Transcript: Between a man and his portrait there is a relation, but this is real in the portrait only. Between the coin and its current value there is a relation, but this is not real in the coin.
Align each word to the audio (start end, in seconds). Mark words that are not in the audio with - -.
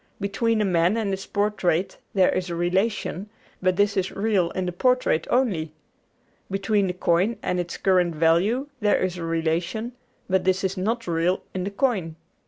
Between 0.19 0.61
a 0.61 0.65
man 0.65 0.97
and 0.97 1.11
his 1.11 1.27
portrait 1.27 1.99
there 2.15 2.33
is 2.33 2.49
a 2.49 2.55
relation, 2.55 3.29
but 3.61 3.75
this 3.75 3.95
is 3.95 4.11
real 4.11 4.49
in 4.53 4.65
the 4.65 4.71
portrait 4.71 5.27
only. 5.29 5.73
Between 6.49 6.87
the 6.87 6.93
coin 6.93 7.37
and 7.43 7.59
its 7.59 7.77
current 7.77 8.15
value 8.15 8.67
there 8.79 8.97
is 8.97 9.17
a 9.19 9.23
relation, 9.23 9.91
but 10.27 10.43
this 10.43 10.63
is 10.63 10.75
not 10.75 11.05
real 11.05 11.43
in 11.53 11.65
the 11.65 11.69
coin. 11.69 12.15